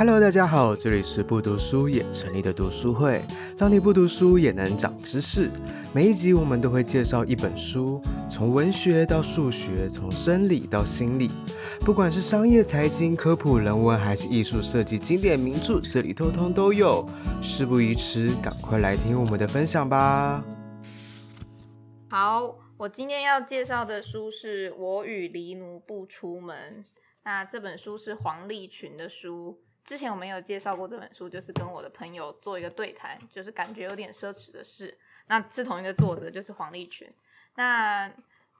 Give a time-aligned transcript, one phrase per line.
[0.00, 3.22] Hello，大家好，这里是不读书也成立的读书会，
[3.58, 5.50] 让你不读书也能长知识。
[5.92, 11.30] 每一集我们都会介绍一本书，从文学到数学，从生理到心理，
[11.80, 17.06] 不管是商业、财经、科普、人文，还是艺术设计、经典名著，这里通通都有。
[17.42, 20.42] 事不宜迟，赶快来听我们的分享吧。
[22.08, 26.82] 好，我今天要介绍的书是《我与狸奴不出门》。
[27.22, 29.58] 那这本书是黄立群的书。
[29.84, 34.96] 之前我们有介绍过这本书，就是跟我的朋友做一个对谈，就是感觉有点奢侈的事。
[35.26, 37.08] 那是同一个作者，就是黄立群。
[37.54, 38.12] 那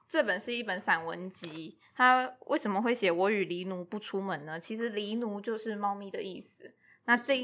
[0.09, 4.59] 这本是一本散文集，他为什么会写“我与狸奴不出门”呢？
[4.59, 6.73] 其实“狸奴”就是猫咪的意思。
[7.05, 7.41] 那这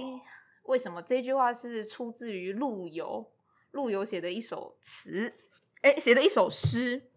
[0.64, 3.32] 为什么这句话是出自于陆游？
[3.72, 5.34] 陆游写的一首词，
[5.82, 7.10] 哎，写的一首诗。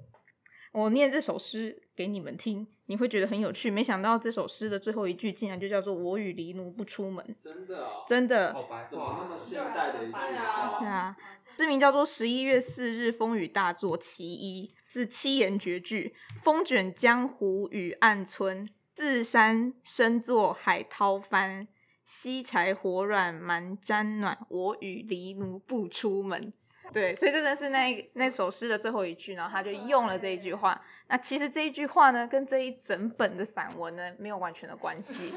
[0.73, 3.70] 我念这首诗给你们听，你会觉得很有趣。
[3.70, 10.78] 没想到这首诗的最后一句竟然就叫做“我与狸奴不出门”，真的哦，真的，好白，怎么那么现代的一句话？
[10.78, 11.15] 对啊，
[11.59, 21.68] 诗名叫做《十一月四日风雨大作其一》，是七言绝句：风卷江湖雨暗村，自山深作海涛翻。
[22.02, 26.54] 西柴火软蛮沾暖，我与狸奴不出门。
[26.93, 30.80] 对，所以真的是那那首诗的最后一句，然后他就用了这一句话。
[31.09, 35.33] 那其实这一句话呢，跟这一整本的散文呢，没有完全的关系。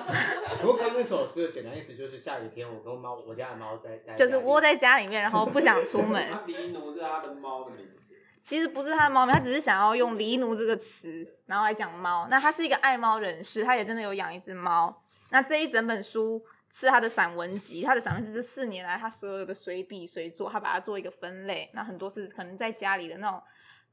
[0.60, 6.22] 不过刚那首诗的简单意思就是下雨天，我跟猫，我家的猫在，在就是窝在家里面，然后不想出门。
[6.46, 8.14] 狸奴是他的猫的名字。
[8.42, 12.26] 其实不是他的猫名，他只是想要用狸奴这个词，然后来讲猫。
[12.30, 15.02] 那他是一个爱猫人士，他也真的有养一只猫。
[15.30, 16.44] 那这一整本书。
[16.70, 21.70] 是他的散文集，他的散文是这四年来他所有的随笔随作，他把它做一个分类。
[21.72, 23.42] 那很多是可能在家里的那种，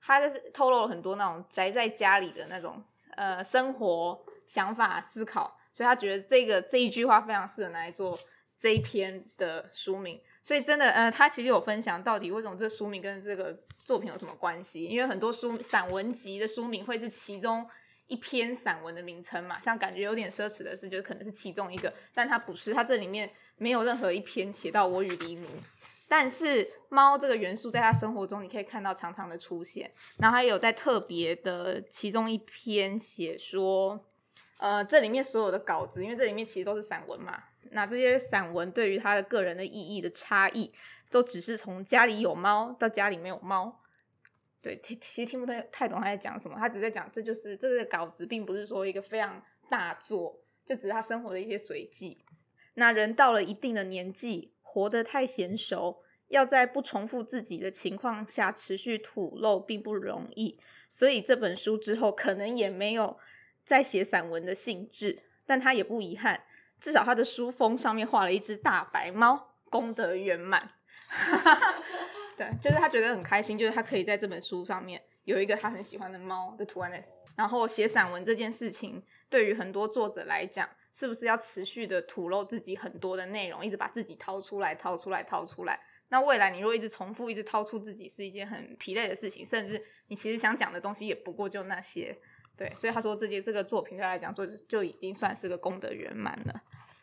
[0.02, 2.84] 他就是透露了很多那种宅在家里的那种
[3.16, 8.20] 呃生活想法思考，所以他觉得这个这一句话非常适合拿来做
[8.60, 10.20] 这一篇的书名。
[10.42, 14.84] 所以真的，呃，他其实有分享到底为什么这书名跟这个作品有什么关系？
[14.84, 17.66] 因为很多书散文集的书名会是其中。
[18.08, 25.48] 一篇散文的名称嘛，像感觉有点奢侈的是，就是可能是其中一个，但它不是，它这里面没有任何一篇写到我与狸奴，
[26.08, 34.00] 但是猫这个元素在他生活中你可以看到常常的出现，然后还有在特别的其中一篇写说，
[34.58, 40.72] 呃，这里面所有的稿子，因为这里面其实都是散文嘛，那这些散文对于他的个人的意义的差异，
[41.10, 43.82] 都只是从家里有猫到家里没有猫。
[44.66, 49.40] 对，其实听不太太懂他在讲什么，他只是在讲，这就是这个稿子，并不是说一个非常
[49.70, 52.26] 大作，就只是他生活的一些随记。
[52.74, 60.60] 那人到了一定的年纪，活得太娴熟，要在不重复自己的情况下持续吐露，并不容易。
[60.90, 63.20] 所以这本书之后，可能也没有
[63.64, 66.44] 再写散文的兴致，但他也不遗憾，
[66.82, 70.72] 至少他的书封上面画了一只大白猫，功德圆满。
[72.38, 76.92] 对，就是他觉得很开心，就是他可以在这本书上面有一个他很喜欢的猫的图案。
[77.36, 85.80] 然后写散文这件事情，对于很多作者来讲，是不是要持续的吐露自己很多的内容，一直把自己掏出来、掏出来、掏出来？
[86.10, 92.18] 那未来你如果一直重复、一直掏出自己，是一件很疲累的事情，甚至你其实想讲的东西也不过就那些。
[92.58, 96.62] 对，所以他说这件这个作品对他来讲，就就已经算是个功德圆满了。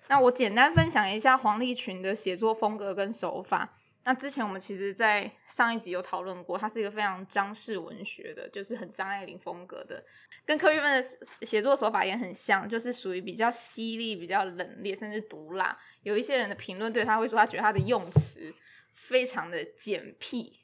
[0.09, 3.79] 那我简单分享一下黄立群的写作风格跟手法。
[4.05, 10.05] 那之前我们其实，在上一集有讨论过，他是一个非常张氏文学的，就是很张爱玲风格的，
[10.45, 11.03] 跟柯玉芬的
[11.47, 15.79] 写作手法也很像，就是属于比较犀利、比较冷冽，甚至毒辣。
[16.03, 18.53] 有一些人的评论对他会说，他觉得他的用词
[18.93, 20.59] 非常的简僻，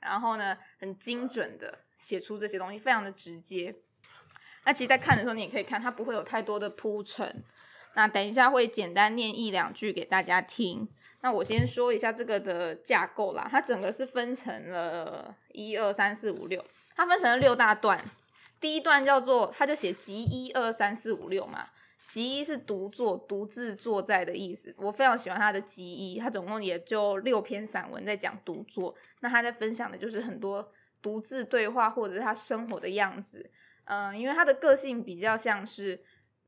[0.00, 3.74] 然后呢，很精准的写出这些东西，非常的直接。
[4.64, 7.42] 那其实，在看的时候，你也可以看，他不会有太多的铺陈。
[7.94, 10.88] 那等一下会简单念一两句给大家听。
[11.20, 16.64] 那我先说一下这个的架构啦，它整个是分成了一二三四五六，
[16.96, 17.98] 它分成了六大段。
[18.58, 21.66] 第一段叫做，它就写集一二三四五六嘛，
[22.08, 24.74] 集一是独坐，独自坐在的意思。
[24.78, 28.94] 我非常喜欢它的集一，它总共也就六篇散文在讲独坐。
[29.20, 33.48] 那他在分享的就是很多独自对话，或者是他生活的样子。
[33.84, 36.00] 嗯，因为他的个性比较像是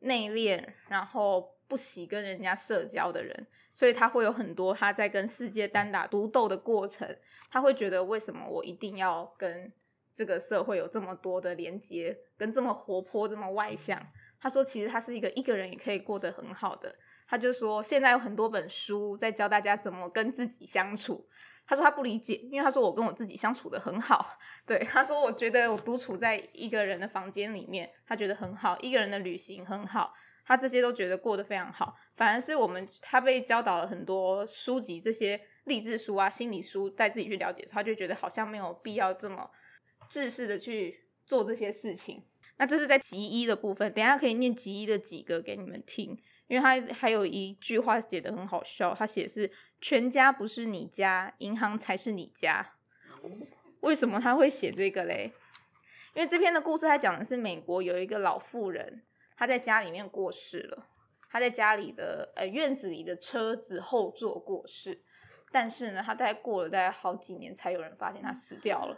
[0.04, 1.52] 内敛，然后。
[1.66, 7.08] 不喜跟人家社交的人，所以他会有很多他在跟世界单打独斗的过程。
[7.50, 9.72] 他会觉得为什么我一定要跟
[10.12, 13.98] 这个社会有这么多的连接，跟这么活泼、这么外向？
[14.38, 16.94] 他说，其实他是一个一个人也可以过得很好的。
[17.26, 21.26] 他就说，现在有很多本书在教大家怎么跟自己相处。
[21.66, 24.38] 他说他不理解，因为他说我跟我自己相处得很好。
[24.66, 30.14] 对，他说我觉得我独处在一个人的房间里面，他觉得很好，一个人的旅行很好。
[30.46, 39.50] 他这些都觉得过得非常好，反而是我们他被教导了很多书籍，这些励志书啊、心理书，带自己去了解，他就觉得好像没有必要这么
[40.06, 42.22] 制式的去做这些事情。
[42.58, 46.10] 那这是在集一的部分，等下可以念集一的几个给你们听，
[46.46, 49.50] 因为他还有一句话写得很好笑，他写是
[49.86, 52.72] “全家不是你家，银行才是你家”。
[53.80, 55.30] 为什么他会写这个嘞？
[56.14, 59.04] 因为这篇的故事，他讲的是美国有一个老妇人。
[59.36, 60.86] 她在家里面过世了，
[61.28, 65.02] 她在家里的呃院子里的车子后座过世，
[65.52, 68.96] 但是呢，他大概过了大概好几年才有人发现他死掉了。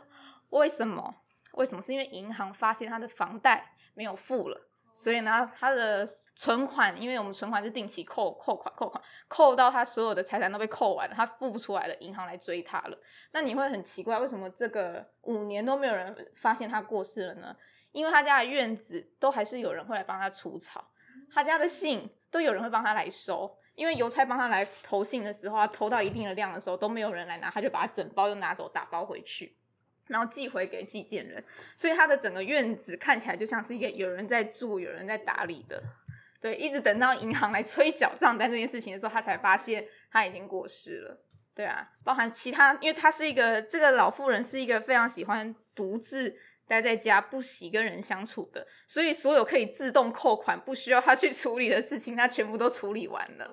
[0.51, 1.17] 为什么？
[1.55, 1.83] 为什么？
[1.83, 4.66] 是因为银行发现他的房贷没有付了，
[4.99, 12.97] 所以呢，他的存款，因为我们存款是定期扣扣款扣款，扣到他所有的财产都被扣完了，他付不出来了，银行来追他了。
[13.33, 17.55] 那你会很奇怪，为什么这个五年都没有人发现他过世了呢？
[17.93, 20.83] 因为他家的院子都还是有人会来帮他除草，
[21.31, 23.55] 他家的信都有人会帮他来收。
[23.75, 29.55] 因为邮差帮他来投信的时候，他投到一定的量的时候都没有人来拿，他就把他整包又拿走打包回去，
[30.09, 31.43] 然后寄回给寄件人。
[31.77, 35.83] 所以他的整个院子看起来就像是一个有人在住、有人在打理的。
[36.41, 41.23] 对，一直等到银行来催缴账单这件事情的时候，他才发现他已经过世了。
[41.55, 46.39] 对啊，包含其他，因为他是一个这个老妇人是一个非常喜欢独自。
[46.69, 53.49] 待在家不喜跟人相处的，所以所有可以自动扣款不需要他去处理的事情，他全部都处理完了。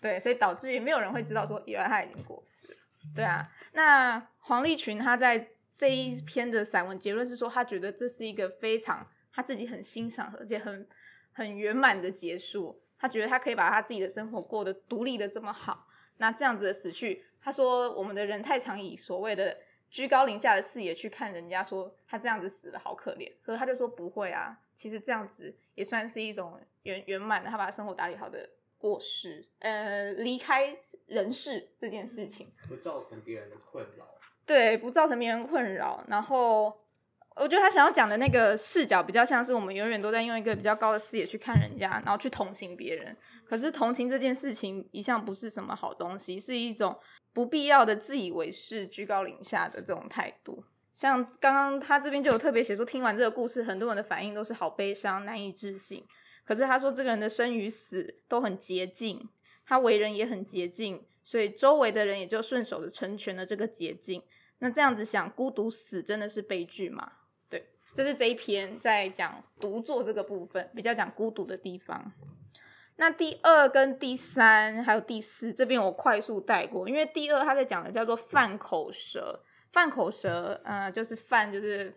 [0.00, 2.76] 对，所以导致于没有人会知道说原来他已经过世了。
[3.14, 10.88] 对啊，那黄立群他在这一篇的散文结论是说，他觉得这是一个非常他自己很欣赏而且很
[11.32, 12.80] 很圆满的结束。
[12.98, 15.86] 他觉得他可以把他自己的生活过得独立的这么好，
[16.16, 19.56] 那这样子的死去，他说我们的人太常以所谓的。
[19.88, 30.76] 居高临下的视野去看人家，说他这样子死的好可怜，可是他就说不会啊，其实这样子也算是一种圆圆满的，他把生活打理好的过世，呃，离开
[31.06, 34.15] 人世这件事情，不造成别人的困扰，
[34.46, 36.02] 对，不造成别人困扰。
[36.08, 36.72] 然后
[37.34, 43.14] 我觉得他想要讲的那个视角比较像是我们永远都在用一个比较高的视野去看人家，然后去同情别人。
[43.44, 46.96] 可是同情这件事情一向不是什么好东西，是一种。
[47.32, 56.02] 不必要的自以为是、居高临下的这种态度，像刚刚他这边就有特别写说，听完这个故事，很多人的反应都是好悲伤、难以置信。
[56.46, 59.28] 可是他说，这个人的生与死都很洁净，
[59.66, 64.22] 他为人也很洁净，所以周围的人也就顺手的成全了这个捷径。
[64.60, 67.12] 那这样子想，孤独死真的是悲剧吗？
[67.50, 72.12] 对，这是这一篇在讲独坐这个部分，比较讲孤独的地方。
[72.98, 79.42] 那第二跟第三还有第四这边我快速带过，因为第二他在讲的叫做犯口舌，
[79.72, 81.92] 犯口舌，呃，就是犯就是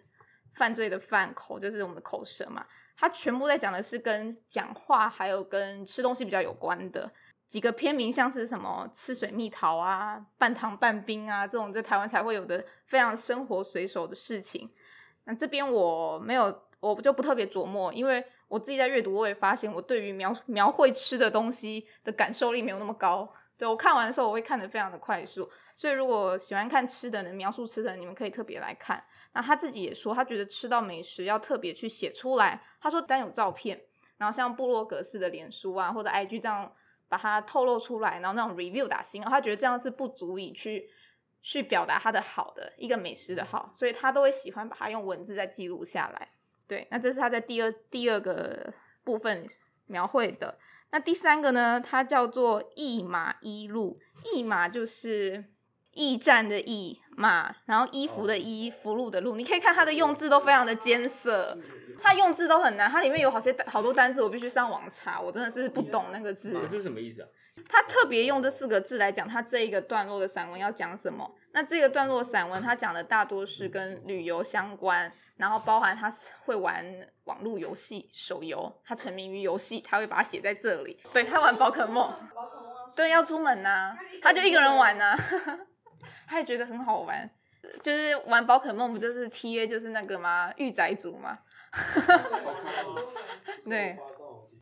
[0.56, 2.66] 犯罪的犯，口就是我们的口舌嘛。
[2.98, 7.10] 他全部在讲的是跟讲话还有跟吃东西比较有关的
[7.50, 14.69] 几个片名，像是什么吃水蜜桃啊、半糖半冰啊这种在台湾才会有的非常生活随手的事情。
[15.25, 18.24] 那这边我没有，我就不特别琢磨，因为。
[18.50, 23.31] 我自己在阅读，我也发现我对于描描绘吃的东西的感受力没有那么高。
[23.56, 25.48] 对，我看完的时候，我会看得非常的快速。
[25.75, 29.04] 所以如果喜欢看吃的能，描述吃的，你们可以特别来看。
[29.34, 32.59] 那他自己也说，他觉得吃到美食要特别去写出来。
[32.81, 33.80] 他说单有照片，
[34.18, 36.73] 然后像部落格式的脸书啊或者 IG 这样
[37.09, 40.89] 把它透露出来，然后那种 review 打星，他觉得这样是不足以去
[41.42, 46.30] 去表达他的好的一个美食的好，所以他都会喜欢把它用文字再记录下来。
[46.68, 48.73] 对，那这是他在第二第二个
[49.04, 49.45] 部分
[49.87, 50.57] 描绘的。
[50.92, 51.80] 那第三个呢？
[51.80, 53.99] 它叫做“一马一路”。
[54.33, 55.51] 一马就是
[55.94, 59.36] 驿站的驿马，然后衣服的衣，福禄的禄。
[59.36, 61.58] 你可以看它的用字都非常的艰涩，
[62.02, 62.90] 它用字都很难。
[62.90, 66.54] 它里面有好些好多单字，我必须上网查，我真的是不懂那个字。
[66.69, 67.28] 这是什么意思啊？
[67.68, 71.30] 他特别用这四个字来讲他这一个段落的散文要讲什么。
[71.52, 75.12] 那这个段落散文他讲的大多是跟旅游相关。
[75.40, 76.12] 然后包含他
[76.44, 76.86] 会玩
[77.24, 81.00] 网络游戏、手游，他沉迷于游戏，他会把它写在这里。
[81.14, 82.14] 对，他玩宝可梦，
[82.94, 85.18] 对，要出门呐、啊，他就一个人玩呐、啊，
[86.30, 87.30] 他也觉得很好玩。
[87.83, 90.52] 就是玩宝可梦不就是 T A 就是那个吗？
[90.56, 91.38] 御宅族吗？
[93.66, 93.98] 对，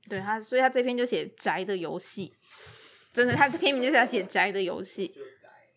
[0.09, 2.33] 对他，所以他这篇就写宅的游戏，
[3.13, 5.13] 真的，他的篇名就是要写宅的游戏。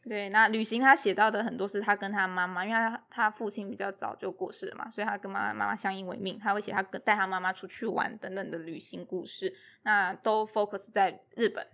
[0.09, 6.38] 对，那旅行他写到的很多是他跟他妈妈，因为他他父亲比较早就过世了嘛，所以他跟妈妈妈妈相依为命。
[6.38, 11.64] 他会写他跟带他妈妈出去玩等等的旅行故事，那都 focus 在日本。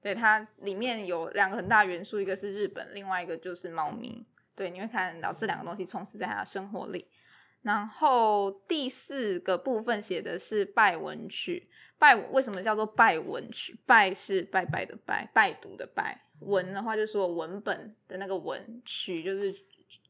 [0.00, 4.24] 对，它里面有两个很大元素，一个是日本，另外一个就是猫咪。
[4.54, 7.06] 对，你会看到这两个东西充斥在他的生活里。
[7.62, 13.76] 然后第四个部分写的是拜文曲，拜为什么叫做拜文曲？
[13.84, 16.22] 拜是拜拜的拜，拜读的拜。
[16.40, 19.52] 文的话就是说文本的那个文，曲就是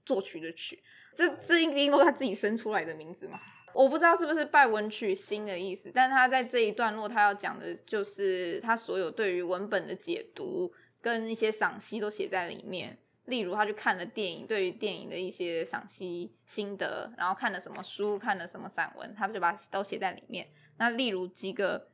[0.04, 0.82] 作曲的曲。
[1.14, 3.40] 这这一定都是他自己生出来的名字嘛？
[3.72, 12.98] 我不知道是不是拜文曲星的意思，但他在这一段落他要讲的就是他所有对于文本的解读跟一些赏析都写在里面。
[13.26, 20.48] 例如他去看了电影，对于电影的一些赏析心得，然后看了什么书，看了什么散文，他就把都写在里面。
[20.78, 21.88] 那例如几个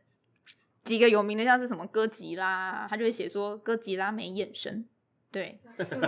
[0.84, 4.88] 几个有名的，像是什么哥吉拉，他就会写说哥吉拉没眼神，
[5.32, 5.58] 对，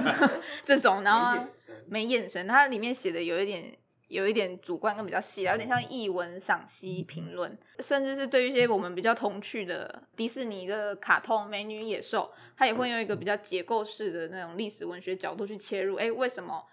[0.65, 1.45] 这种，然后
[1.89, 3.77] 没眼神，他里面写的有一点。
[4.09, 15.97] 有一点主观跟比较细，有点像译文赏析评论，甚至是对于一些我们比较童趣的迪士尼的卡通《美女野兽》，它也会用一个比较结构式的那种历史文学角度去切入。
[15.97, 16.65] 哎，为什么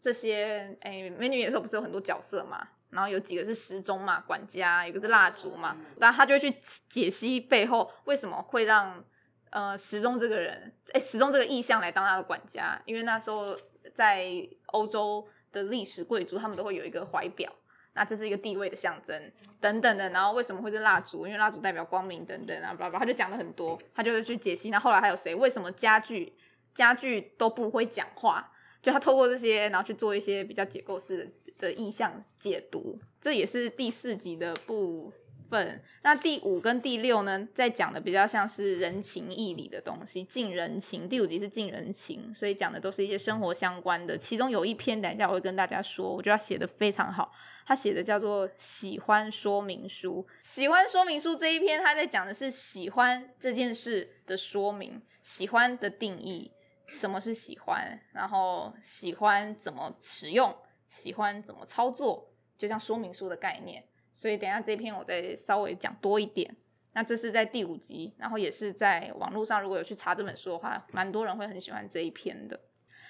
[0.00, 2.66] 这些哎《美女野兽》不是有很多角色嘛？
[2.88, 6.50] 然后有几个是时钟嘛，管家，一个是蜡烛嘛，然后他就会去
[6.88, 9.04] 解析背后为什么会让
[9.50, 13.54] 呃时钟这个人，哎时钟这个意象来当他的管家，因为那时候
[13.92, 14.26] 在
[14.68, 15.28] 欧洲。
[15.52, 17.52] 的历史贵族，他们都会有一个怀表，
[17.92, 19.30] 那这是一个地位的象征，
[19.60, 20.08] 等等的。
[20.10, 21.26] 然后为什么会是蜡烛？
[21.26, 24.70] 因为蜡烛代表光明，等等啊，叭叭，他就讲了很多，他就会去解析。
[24.70, 25.34] 那后来还有谁？
[25.34, 26.32] 为什么家具
[26.74, 28.50] 家具都不会讲话？
[28.80, 32.98] 就他透过这些，然后去做一些比较解构式的的意象解读。
[33.20, 35.12] 这也是第四集的部
[35.52, 41.06] 分，那第五跟第六呢，在讲的比较像是人情义理的东西，近人情。
[41.06, 44.16] 第五集是近人情，所以讲的都是一些生活相关的。
[44.16, 47.30] 其中有一篇，等一下我会跟大家说，我觉得写的非常好。
[47.66, 56.50] 他写的叫做《喜欢说明书》，喜欢说明书这一篇，他在讲的是喜欢这件事的说明，喜欢的定义，
[56.86, 60.56] 什么是喜欢，然后喜欢怎么使用，
[60.88, 63.84] 喜欢怎么操作，就像说明书的概念。
[64.12, 66.54] 所以等一下这篇我再稍微讲多一点。
[66.94, 72.60] 那这是在第五集，然后也是在网络上，如果有去查这本书的话，蛮多人会很喜欢这一篇的。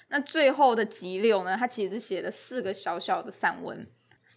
[0.07, 3.85] 那最后的集六呢，它其实是写了四个小小的散文，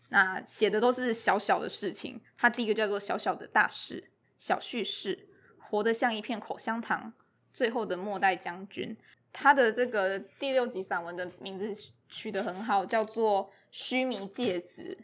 [0.08, 2.20] 那写的都是小小的事情。
[2.36, 5.28] 它第一个叫做小小的大事，小叙事，
[5.60, 7.12] 活得像一片口香糖，
[7.52, 8.96] 最后的末代将军。
[9.32, 14.98] 他的这个第六集散文的名字取得很好，叫做须弥芥子。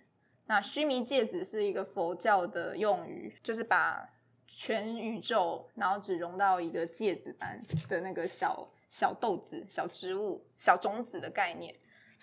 [0.47, 4.09] 那须弥芥子是一个佛教的用语，就是把
[4.47, 11.75] 全宇宙，然后只融到一个芥子般的那个小小豆子、小植物、小种子的概念。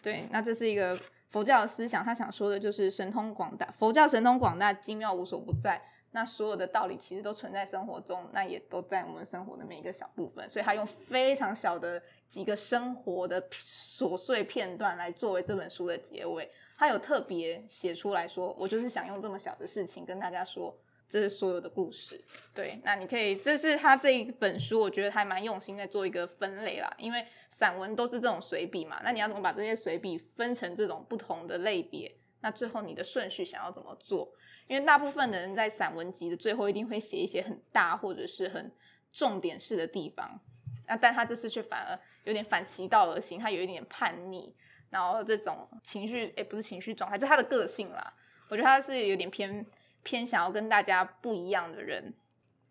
[0.02, 1.00] 对，那这是一个
[1.30, 5.82] 佛教的思想，他想说的就是神通广大，佛教神通广大，精妙无所不在。
[6.12, 10.48] 那所有的道理其实都存在生活中，那也都在我们生活的每一个小部分。
[10.50, 16.50] 所以他用非常小的几个生活的琐碎片段来作为这本书的结尾。
[16.80, 20.74] 他有特别写出来说，我就是想用这么小的事情跟大家说，
[21.10, 22.24] 这是所有的故事。
[22.54, 26.90] 对，那你可以，这是他这一本书，我觉得还蛮用心在做一个分类啦。
[26.98, 32.10] 因为散文都是这种随笔嘛，那你要怎么把这些随笔分成这种不同的类别？
[32.40, 34.32] 那最后你的顺序想要怎么做？
[34.68, 38.72] 因为大部分的人在散文集的最后一定会写一些很大或者是很
[39.12, 40.40] 重点式的地方，
[40.88, 44.56] 那但他这次却反而有点反其道而行，他有一点叛逆。
[44.90, 48.14] 然后这种情绪，诶，不是情绪状态，就他的个性啦。
[48.48, 49.64] 我觉得他是有点偏
[50.02, 52.16] 偏想要跟大家不一样的人，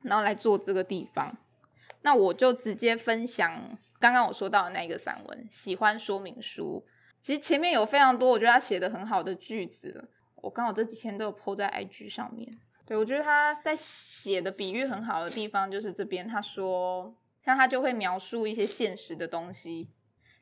[0.03, 1.33] 然后来做这个地方。
[2.03, 6.85] 那我就直接分享刚刚我说到的那一个散文《喜欢说明书》。
[7.21, 12.49] 其实前面有非常多我觉得他写的很好的句子，我刚好这几天都有 po 在 IG 上面。
[12.85, 19.91] 对，我觉得他在写的比喻很好的地方就是这边，他说像他就会描述一些现实的东西，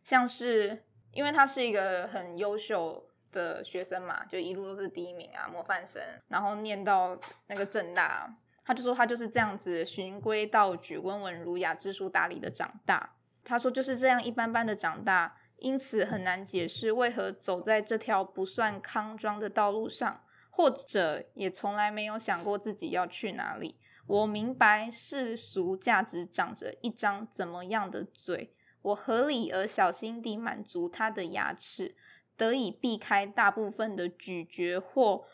[0.03, 0.85] 像是。
[1.17, 6.03] 因为他是一个很优秀的学生嘛，就一路都是第一名啊，模范生。
[6.29, 13.15] 然后念到那个政大，他就说他就是这样子循规蹈矩、温文儒雅、知书达理的长大。
[13.43, 23.81] 他说就是这样一般般的长大，因此很难解释为何走在这条不算康庄的道路上，或者也从来没有想过自己要去哪里。
[24.07, 28.53] 我明白世俗价值长着一张怎么样的嘴。
[28.87, 31.97] 我合理而小心地满足他的牙齿，
[32.37, 35.25] 得以避开大部分的咀嚼或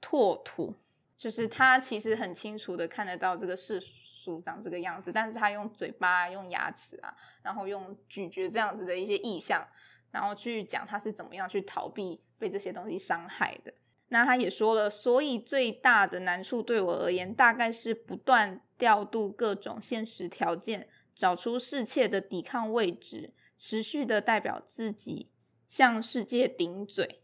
[0.00, 0.76] 唾吐。
[1.18, 7.12] 就是他其实很清楚地看得到这个世俗长这个样子，但是他用嘴巴、用牙齿啊，
[7.42, 9.66] 然后用咀嚼这样子的一些意象，
[10.12, 13.74] 然后去讲他是怎么样去逃避被这些东西伤害的。
[14.08, 20.88] 那他也说了，所以最大的难处对我而言，大概是不断调度各种现实条件。
[21.20, 25.28] 找出适切的抵抗位置，持续的代表自己，
[25.68, 27.20] 向世界顶嘴。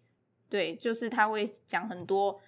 [0.50, 2.38] 对，就是他会讲很多，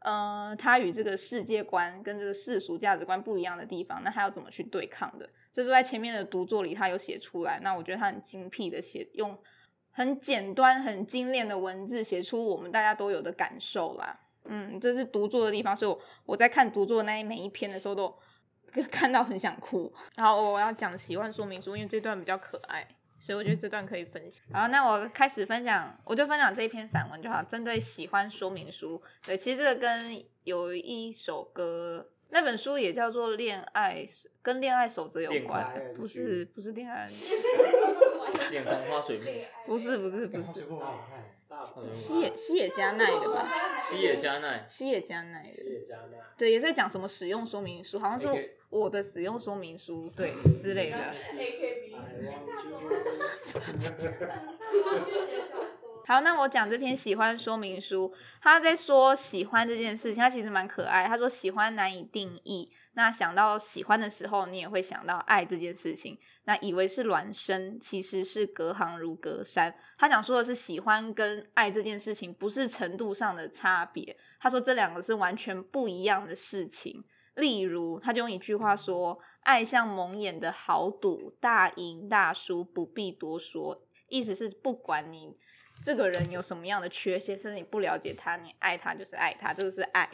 [0.00, 5.30] 呃，他与这个世界观跟这个世俗价值观不一样的地方，那他要怎么去对抗的？
[5.52, 7.60] 这是在前面的独作里他有写出来。
[7.62, 9.38] 那我觉得他很精辟的写，用
[9.92, 14.18] 很简单、很精炼的文字写出我们大家都有的感受啦。
[14.46, 18.12] 嗯，这是独作的地方，所以我我在看独作那一每一篇的时候都。
[18.90, 22.86] 看到很想哭，然后我要讲喜欢说明书，因为这段比较可爱，
[23.18, 24.44] 所以我觉得这段可以分享。
[24.52, 27.42] 好，那我开始分享，我就分享这一篇散文就好。
[27.42, 34.04] 针对喜欢说明书，对，其实这个跟有一首歌，那本书也叫做《恋爱》，
[34.42, 37.08] 跟恋爱守则有关，不是不是恋爱，
[38.50, 40.64] 恋红花水蜜，不是不是不是。
[41.92, 43.46] 西野西野加奈的吧？
[43.88, 45.62] 西野加奈，西野加奈的。
[46.36, 50.98] 对，也在讲什么使用说明书，好像是我的使用说明书，对 之类的。
[56.06, 61.06] 好，那我讲这篇喜欢说明书，他在说喜欢这件事情，他其实蛮可爱。
[61.06, 62.70] 他说喜欢难以定义。
[62.96, 66.18] 那想到喜欢的时候，你也会想到爱这件事情。
[66.44, 69.74] 那以为是孪生，其实是隔行如隔山。
[69.98, 74.16] 他想说的是，喜欢跟爱这件事情不是程度上的差别。
[74.40, 77.04] 他说这两个是完全不一样的事情。
[77.34, 85.36] 例如，他就用一句话说：“爱像蒙眼的豪赌，大赢大输不必多说。”意思是，不管你
[85.84, 90.08] 这个人有什么样的缺陷，甚至你不了解他，你爱他就是爱他，这个是爱。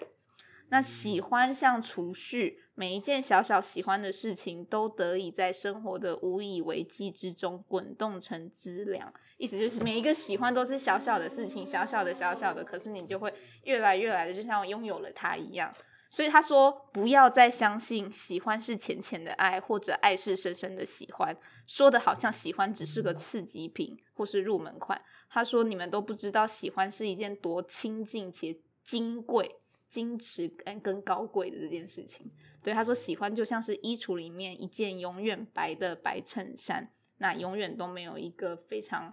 [0.73, 9.13] 那喜欢像储蓄，每一件小小喜欢的事情都得以在生活的无以为继之中滚动成资粮。
[9.37, 13.31] 意思就是每一个喜欢都是小小的事情，小小的小小的，可是你就会
[13.65, 15.71] 越来越来的，就像我拥有了它一样。
[16.11, 21.37] 所以他说，不要再相信喜欢是浅浅的爱，或者爱是深深的喜欢，
[21.67, 25.03] 说的好像喜欢只是个次级品或是入门款。
[25.29, 29.57] 他说，你们都不知道喜欢是一件多亲近且金贵。
[29.93, 32.31] 矜持跟跟高贵的这件事情，
[32.63, 39.13] 对他说，喜欢就像是衣橱里面一件永远白的白衬衫，那永远都没有一个非常，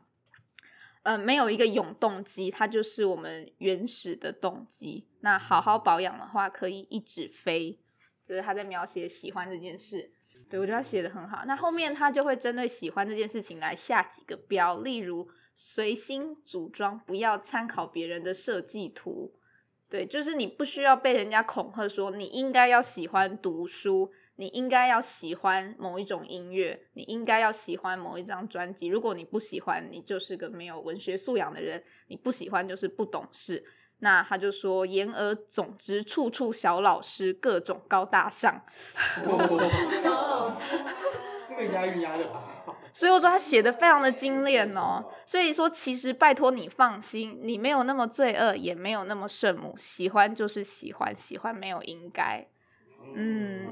[1.04, 5.10] 呃，没有一个永动机，它就是我们原始的动机。
[5.20, 7.78] 那好好保养的话，可以一直飞。
[8.24, 10.12] 就是他在描写喜欢这件事，
[10.50, 11.46] 对，我觉得他写的很好。
[11.48, 19.34] 那后面他就会针对喜欢这件事情来下几个标，例如随心组装，不要参考别人的设计图。
[19.89, 28.86] 对，就是你不需要被人家恐吓说你应该要喜欢读书，你应该要喜欢某一种音乐，你应该要喜欢某一张专辑。
[28.88, 31.84] 如果你不喜欢，你就是个没有文学素养的人。
[32.08, 33.65] 你不喜欢就是不懂事。
[34.02, 38.63] 那他就说，言而总之，处处小老师，各种高大上。
[41.60, 42.26] 这个押韵押的
[42.93, 52.48] 所以我说他写的非常的精炼哦，所以说其实拜托你放心，你没有那么罪恶，也没有那么圣母，喜欢就是喜欢，喜欢没有应该。
[53.13, 53.67] 嗯，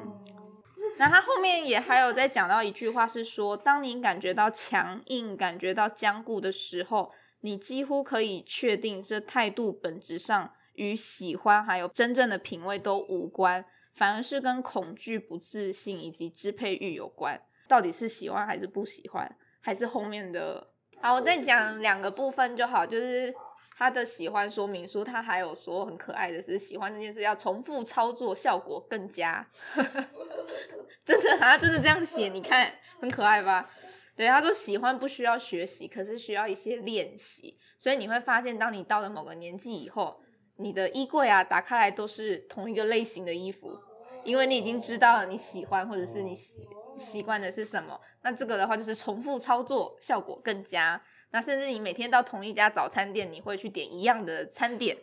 [0.98, 17.42] 那他后面也还有在讲到一句话是说，当你感觉到强硬、感觉到僵固的时候，你几乎可以确定这态度本质上与喜欢还有真正的品味都无关，反而是跟恐惧、不自信以及支配欲有关。
[17.68, 19.30] 到底是喜欢还是不喜欢，
[19.62, 20.68] 还是后面的？
[21.02, 22.86] 好，我再讲两个部分就好。
[22.86, 23.34] 就是
[23.78, 29.48] 他的喜欢说明书，他还有说很可爱的是，喜欢这件事要重复操作，效果更佳。
[31.06, 33.70] 真的，啊真的这样写，你看很可爱吧？
[34.16, 37.60] 对，他说喜欢不需要学习，可是需要一些练习。
[37.78, 40.20] 所以你会发现，当你到了某个年纪以后，
[40.56, 43.78] 你的衣柜啊打开来都是同一个类型的衣服，
[44.24, 46.68] 因为你已经知道了你喜欢或者是你喜。
[46.98, 48.00] 习惯的是什么？
[48.24, 51.02] 那这个的话就是重复操作，效果更佳。
[51.32, 54.98] 那甚至你每天到同一家早餐店，你会去点一样的餐点，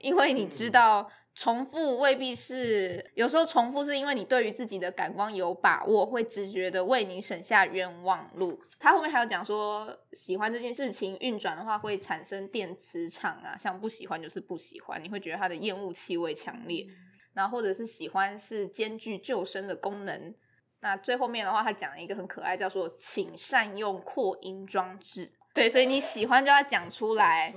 [0.00, 8.60] 因为你知道重复未必是，有时候重复是因为你对于自己的感官有把握，会直觉的为你省下冤枉路。
[8.78, 16.86] 他后面还有讲说，喜欢这件事情运转的话会产生电磁场啊，像不喜欢就是不喜欢，你会觉得它的厌恶气味强烈。
[17.32, 20.34] 然后或者是喜欢是兼具救生的功能。
[20.80, 25.30] 那最后面的话，他讲了一个很可爱，叫做“请善用扩音装置”。
[25.52, 27.54] 对，所以你喜欢就要讲出来。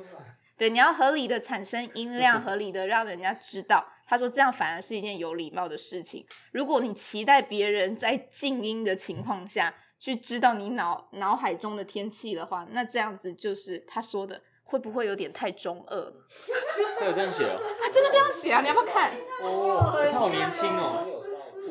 [0.57, 3.85] 对，你要合理的产生音量，合理的让人家知道。
[4.05, 6.25] 他说这样反而是一件有礼貌的事情。
[6.51, 16.13] 如果你期待别人在静音的情况下去知道你脑脑海中的天气的话，那这样子就是他说的，会不会有点太中二？
[16.99, 17.59] 他有这样写哦？
[17.81, 18.61] 他真的这样写啊？
[18.61, 19.13] 你要不要看？
[19.41, 21.22] 哦，他好年轻哦。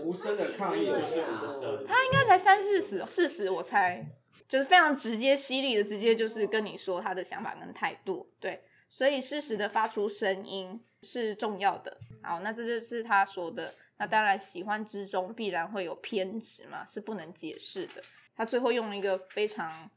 [0.03, 1.85] 无声的抗议就是无声。
[1.87, 4.05] 他应该才三四十，四十我猜，
[4.49, 8.33] 就是非常直接犀利的，直接就是跟你说他的想法跟态度。
[8.39, 11.97] 对，所以适时的发出声音是重要的。
[12.23, 13.75] 好，那这就是他说的。
[13.99, 18.03] 那当然，喜欢之中必然会有偏执嘛，是不能解释的。
[18.35, 19.89] 他最后用了一个非常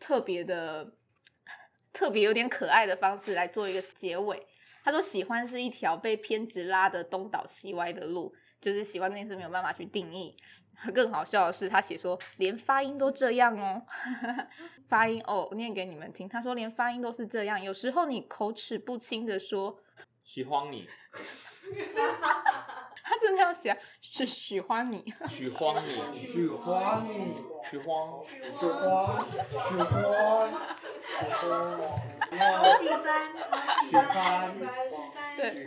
[0.00, 0.94] 特别的、
[1.92, 4.44] 特别有点可爱的方式来做一个结尾。
[4.82, 10.34] 他说：“喜欢是一条被偏执拉得东倒西歪的路，就是喜欢这件事没有办法去定义。”
[10.94, 13.82] 更好笑的是，他写说连发音都这样哦，
[14.88, 16.26] 发音哦，我念给你们听。
[16.28, 19.78] 他说连发音都是这样，有时候你口齿不清的说
[20.24, 20.88] 喜欢你，
[23.04, 27.36] 他真的要写是喜欢你，喜欢 你，喜欢你，
[27.70, 28.24] 喜欢，
[28.58, 29.24] 喜欢，
[29.68, 30.48] 喜欢，喜欢，
[31.28, 32.98] 喜欢。
[33.02, 33.10] 对，
[33.88, 34.50] 喜欢，
[35.36, 35.66] 对，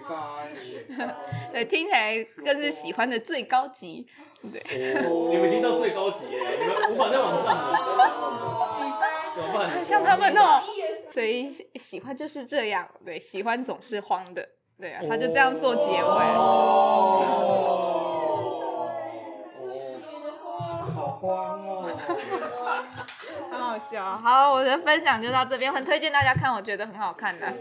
[1.51, 4.07] 对听起来更是喜欢的最高级。
[4.51, 7.75] 对，哦、你们已经到最高级了，你们无法再往上了。
[8.77, 9.01] 喜欢，
[9.33, 9.83] 怎么办？
[9.83, 10.61] 像他们哦，
[11.13, 14.47] 对，喜欢就是这样，对，喜欢总是慌的，
[14.79, 16.09] 对啊，他就这样做结尾。
[21.25, 21.89] 慌哦。
[23.51, 27.53] 很好笑，好，我的分享就到这边，很推荐大家看，我觉得很好看的，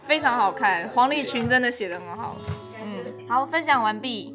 [0.00, 2.36] 非常好看，黄立群真的写的很好，
[2.82, 4.34] 嗯，好，分享完毕。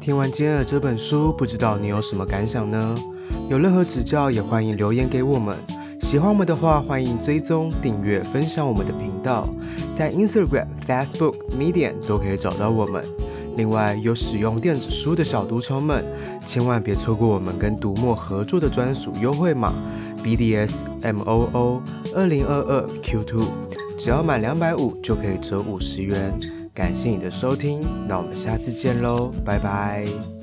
[0.00, 2.94] 听完今天的这本书，不知道你有什么感想呢？
[3.50, 5.56] 有任何指教也欢迎留言给我们。
[6.00, 9.46] 喜欢我们的话，欢迎追踪、订阅、分享我们的频道，
[9.94, 13.04] 在 Instagram、Facebook、Medium 都可以找到我们。
[13.58, 16.04] 另外，有使用电子书的小读者们，
[16.46, 19.74] 千万别错过我们跟读墨合作的专属优惠码
[20.22, 21.80] BDSMOO
[22.14, 23.48] 二零二二 Q two，
[23.98, 26.32] 只要满两百五就可以折五十元。
[26.72, 30.37] 感谢你的收听，那我们下次见喽，拜拜。